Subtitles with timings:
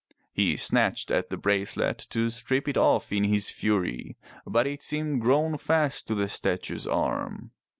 [0.33, 5.21] He snatched at the bracelet to strip it off in his fury, but it seemed
[5.21, 7.51] grown fast to the statue's arm.